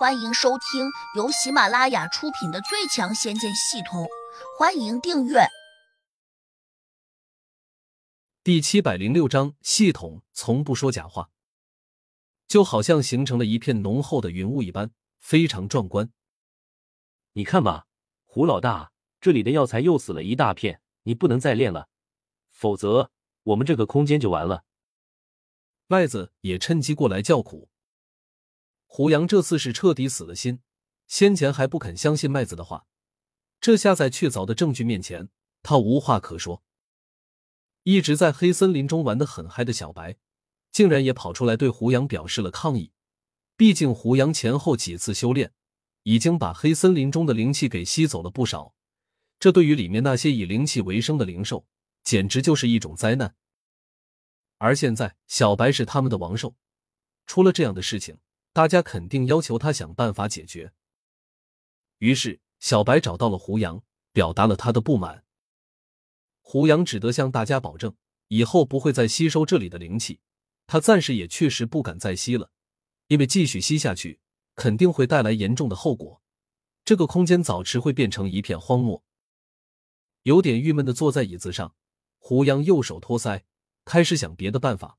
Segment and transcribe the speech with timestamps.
[0.00, 4.04] 欢迎收听由喜马拉雅出品的《最强仙剑系统》，
[4.58, 5.40] 欢迎订阅。
[8.42, 11.28] 第七百零六章，系统从不说假话，
[12.48, 16.10] 就好像形成了一片浓厚的云雾一般，非常壮观。
[17.34, 17.86] 你看吧，
[18.24, 21.90] 胡老大，这里的药材又死了一大片，你不能再练了，
[22.48, 23.10] 否则
[23.42, 24.64] 我们这个空间就完了。
[25.88, 27.68] 麦子也趁机过来叫苦。
[28.92, 30.58] 胡杨这次是彻底死了心，
[31.06, 32.86] 先前还不肯相信麦子的话，
[33.60, 35.28] 这下在确凿的证据面前，
[35.62, 36.64] 他无话可说。
[37.84, 40.16] 一直在黑森林中玩的很嗨的小白，
[40.72, 42.90] 竟然也跑出来对胡杨表示了抗议。
[43.56, 45.52] 毕竟胡杨前后几次修炼，
[46.02, 48.74] 已经把黑森林中的灵气给吸走了不少，
[49.38, 51.64] 这对于里面那些以灵气为生的灵兽，
[52.02, 53.36] 简直就是一种灾难。
[54.58, 56.56] 而现在，小白是他们的王兽，
[57.24, 58.18] 出了这样的事情，
[58.60, 60.74] 大家肯定要求他想办法解决。
[61.96, 65.24] 于是，小白找到了胡杨，表达了他的不满。
[66.42, 67.96] 胡杨只得向大家保证，
[68.28, 70.20] 以后不会再吸收这里的灵气。
[70.66, 72.50] 他暂时也确实不敢再吸了，
[73.06, 74.20] 因为继续吸下去，
[74.56, 76.20] 肯定会带来严重的后果。
[76.84, 79.02] 这个空间早迟会变成一片荒漠。
[80.24, 81.74] 有点郁闷的坐在椅子上，
[82.18, 83.40] 胡杨右手托腮。
[83.86, 84.98] 开始想别的办法。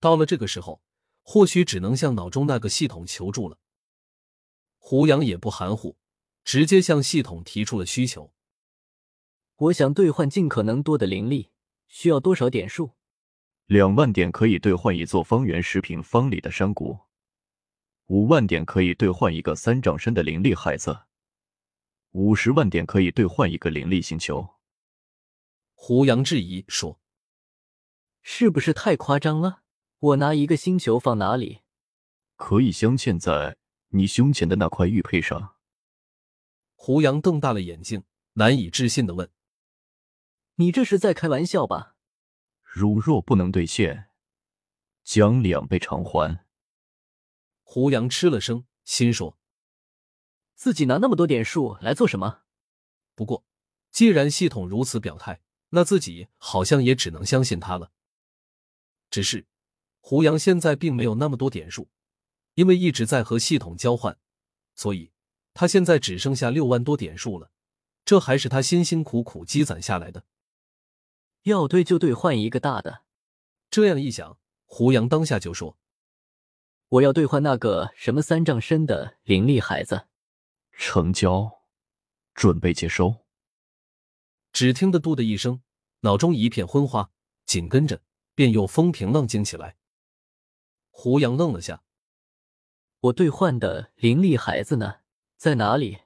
[0.00, 0.82] 到了这个时候，
[1.22, 3.58] 或许只能向脑中那个系统求助了。
[4.76, 5.96] 胡杨也不含糊，
[6.44, 8.34] 直接向系统提出了需求
[9.56, 11.50] ：“我想兑换尽可能多的灵力，
[11.86, 12.92] 需要多少点数
[13.66, 16.98] ？”“两万点可以兑换一座方圆十平方里的山谷，
[18.06, 21.02] 五万点可以兑换一个三丈深的灵力海子，
[22.10, 24.56] 五十万点可以兑换一个灵力星球。”
[25.74, 26.98] 胡杨质疑说。
[28.24, 29.62] 是不是太夸张了？
[30.02, 31.60] 我拿一个星球放哪里？
[32.34, 33.56] 可以镶嵌在
[33.90, 35.54] 你胸前的那块玉佩上。
[36.74, 39.30] 胡杨瞪大了眼睛，难以置信的问
[40.56, 41.94] ：“你这是在开玩笑吧？”
[42.66, 44.08] 如若不能兑现，
[45.04, 46.44] 将两倍偿还。
[47.62, 49.38] 胡杨吃了声，心说
[50.56, 52.42] ：“自己拿那么多点数来做什么？”
[53.14, 53.44] 不过，
[53.92, 57.92] 既然系统如此表态，那自己好像也只能相信他了。
[59.08, 59.46] 只是，
[60.04, 61.88] 胡杨现在并没有那么多点数，
[62.54, 64.18] 因为一直在和系统交换，
[64.74, 65.12] 所以
[65.54, 67.52] 他现在只剩下六万多点数了。
[68.04, 70.24] 这还是他辛辛苦苦积攒下来的。
[71.44, 73.04] 要兑就兑换一个大的。
[73.70, 75.78] 这样一想，胡杨当下就说
[76.90, 80.08] ：“我要兑换那个什么三丈深的灵力孩子。”
[80.76, 81.62] 成交，
[82.34, 83.24] 准备接收。
[84.52, 85.62] 只听得“嘟”的一声，
[86.00, 87.10] 脑中一片昏花，
[87.46, 88.02] 紧跟着。
[88.34, 89.76] 便又风平浪静起来。
[90.94, 91.82] 胡杨愣了下，
[93.00, 95.00] 我兑换的灵力孩子呢？
[95.36, 96.02] 在哪里？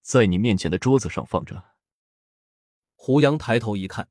[0.00, 1.74] 在你面前的桌子上放着。
[2.94, 4.08] 胡杨抬头一看，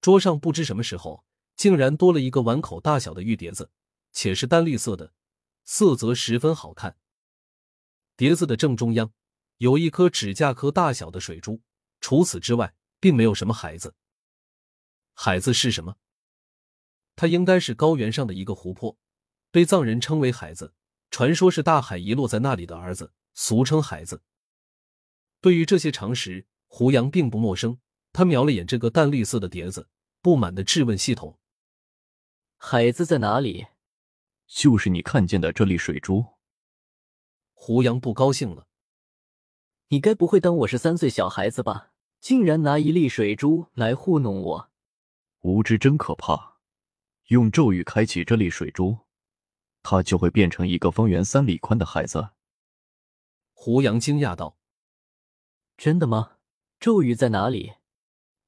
[0.00, 1.24] 桌上不知什么时候
[1.56, 3.72] 竟然多了一个碗口大小的玉碟子，
[4.12, 5.14] 且是淡绿色的，
[5.64, 6.98] 色泽十分好看。
[8.16, 9.12] 碟子的正中央
[9.56, 11.62] 有一颗指甲壳大小的水珠，
[12.00, 13.96] 除此之外，并没有什么孩子。
[15.14, 15.96] 孩子是什么？
[17.16, 18.96] 它应该是高原上的一个湖泊，
[19.50, 20.74] 被藏人称为孩子，
[21.10, 24.22] 传说是大海遗落在那里的儿子，俗称孩子。
[25.40, 27.78] 对于这些常识，胡杨并不陌生。
[28.12, 29.88] 他瞄了眼这个淡绿色的碟子，
[30.20, 31.38] 不满的质问系统
[32.58, 33.66] ：“孩子在哪里
[34.48, 36.24] ？”“就是你看见的这粒水珠。”
[37.54, 38.66] 胡杨不高兴了
[39.88, 41.92] ：“你该不会当我是三岁小孩子吧？
[42.20, 44.70] 竟然拿一粒水珠来糊弄我！
[45.40, 46.58] 无知真可怕。”
[47.28, 48.98] 用咒语开启这粒水珠，
[49.82, 52.30] 它就会变成一个方圆三里宽的孩子。
[53.52, 54.56] 胡杨惊讶道
[55.76, 56.38] ：“真的吗？
[56.78, 57.74] 咒语在哪里？”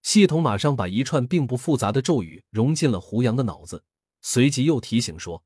[0.02, 3.84] 系统马上把一串并不复杂的咒语融进了胡杨的脑子，
[4.20, 5.44] 随即又提醒说：“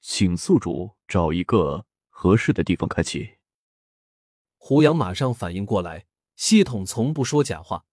[0.00, 3.36] 请宿主找一个合适的地方开启。”
[4.58, 7.84] 胡杨马上反应过来，系统从不说假话。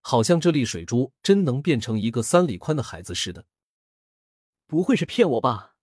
[0.00, 3.46] 好像这粒水珠真能变成一个三里宽的孩子似的，
[4.66, 5.75] 不会是骗我吧？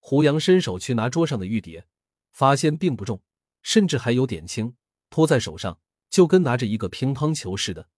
[0.00, 1.86] 胡杨伸手去拿桌上的玉碟，
[2.32, 3.22] 发现并不重，
[3.62, 4.74] 甚至还有点轻，
[5.08, 7.88] 托在手上就跟拿着一个乒乓球似的，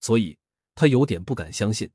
[0.00, 0.38] 所以
[0.74, 1.90] 他有点不敢相信。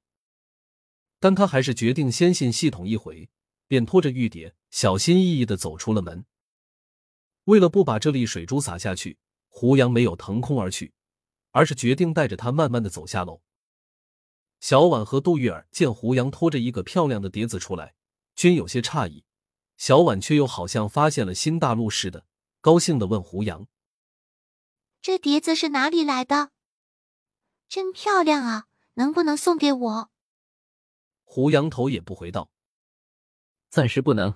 [1.20, 3.30] 但他还是决定先信系统一回，
[3.68, 6.24] 便拖着玉碟，小心翼翼的走出了门。
[7.46, 9.18] 为了不把这粒水珠洒下去，
[9.48, 10.94] 胡杨没有腾空而去。
[11.52, 13.42] 而是决定带着他慢慢的走下楼。
[14.60, 17.96] 小婉和杜玉儿见胡杨拖着一个漂亮的碟子出来，
[18.40, 19.26] 均有些诧异，
[19.76, 22.26] 小婉却又好像发现了新大陆似的，
[22.62, 23.68] 高兴的问胡杨
[25.04, 26.52] ：“这碟子是哪里来的？
[27.68, 28.68] 真漂亮啊！
[28.94, 30.10] 能不能送给我？”
[31.26, 32.50] 胡杨头也不回道
[33.70, 34.34] ：“暂时不能。”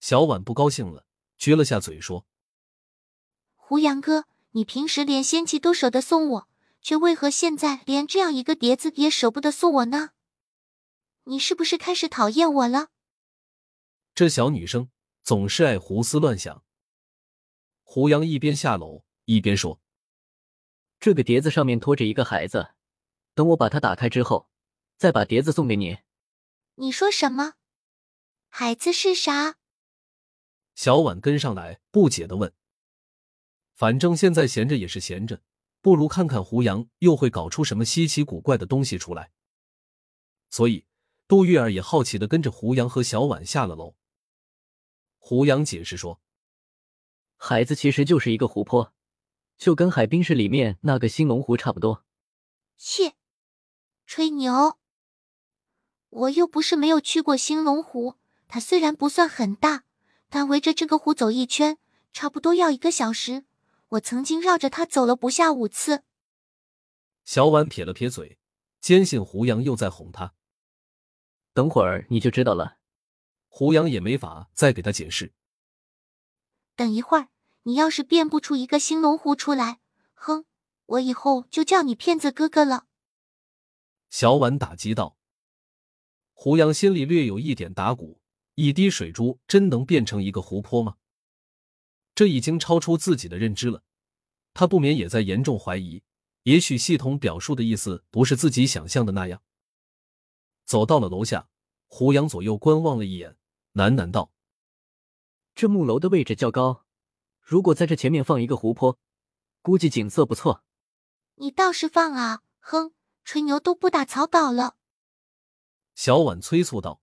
[0.00, 1.06] 小婉不高兴了，
[1.38, 2.26] 撅了下嘴说
[3.56, 6.48] ：“胡杨哥，你平时连仙器都舍得送我，
[6.82, 10.10] 却为何现在连这样一个碟子也舍不得送我呢？
[11.22, 12.88] 你是不是开始讨厌我了？”
[14.14, 14.90] 这小女生
[15.24, 16.64] 总是爱胡思乱想。
[17.82, 19.80] 胡杨一边下楼一边说
[21.00, 22.74] ：“这个碟子上面拖着一个孩子，
[23.34, 24.48] 等我把它打开之后，
[24.96, 25.98] 再把碟子送给你。”
[26.76, 27.54] 你说什么？
[28.48, 29.56] 孩子是啥？
[30.76, 32.52] 小婉跟上来，不解的问
[33.74, 35.42] ：“反正现在闲着也是闲着，
[35.80, 39.32] 不如看看胡杨又会搞出什么稀奇古怪的东西出来。”
[40.50, 40.86] 所以
[41.26, 43.96] 杜玉儿也好奇的跟着胡杨和小婉下了楼。
[45.26, 46.20] 胡杨解释说
[47.38, 48.92] ：“海子其实就是一个湖泊，
[49.56, 52.04] 就跟海滨市里面那个兴隆湖差不多。”
[52.76, 53.14] 切，
[54.04, 54.76] 吹牛！
[56.10, 58.16] 我又不是没有去过兴隆湖，
[58.48, 59.84] 它虽然不算很大，
[60.28, 61.78] 但围着这个湖走一圈，
[62.12, 63.46] 差不多要一个小时。
[63.92, 66.02] 我曾经绕着它走了不下五次。
[67.24, 68.38] 小婉撇了撇嘴，
[68.78, 70.34] 坚信胡杨又在哄她。
[71.54, 72.76] 等会儿你就知道了。
[73.56, 75.32] 胡杨也没法再给他解释。
[76.74, 77.28] 等一会儿，
[77.62, 79.78] 你要是变不出一个新龙湖出来，
[80.14, 80.44] 哼，
[80.86, 82.86] 我以后就叫你骗子哥哥了。
[84.10, 85.16] 小婉打击道。
[86.32, 88.20] 胡杨心里略有一点打鼓：
[88.56, 90.96] 一滴水珠真能变成一个湖泊吗？
[92.16, 93.84] 这已经超出自己的认知了。
[94.52, 96.02] 他不免也在严重怀疑，
[96.42, 99.40] 也许系统表述的意思不是自己想象的那样。
[100.64, 101.48] 走到了楼下，
[101.86, 103.36] 胡杨左右观望了一眼。
[103.74, 104.30] 喃喃道
[105.54, 106.84] ：“这木楼的位置较高，
[107.40, 108.98] 如果在这前面放一个湖泊，
[109.62, 110.64] 估计景色不错。”
[111.36, 112.42] 你倒是放啊！
[112.60, 112.94] 哼，
[113.24, 114.76] 吹牛都不打草稿了。
[115.96, 117.00] 小婉催促道。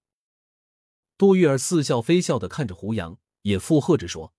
[1.18, 4.34] 杜玉儿似笑非笑的看着胡杨，也附和着说：“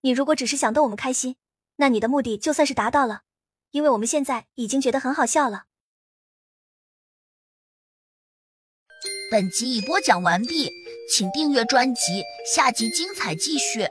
[0.00, 1.36] 你如果只是想逗我们开心，
[1.76, 3.24] 那你的目的就算是达到了，
[3.72, 5.66] 因为我们现在已经觉得很好笑了。”
[9.30, 10.79] 本集已播讲完毕。
[11.10, 12.22] 请订阅专辑，
[12.54, 13.88] 下集精彩继续。